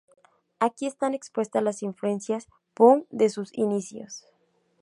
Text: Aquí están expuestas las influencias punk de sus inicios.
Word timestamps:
Aquí 0.57 0.87
están 0.87 1.13
expuestas 1.13 1.61
las 1.61 1.83
influencias 1.83 2.47
punk 2.73 3.05
de 3.11 3.29
sus 3.29 3.55
inicios. 3.55 4.25